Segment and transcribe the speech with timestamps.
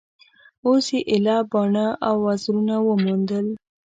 [0.67, 3.47] اوس یې ایله باڼه او وزرونه وموندل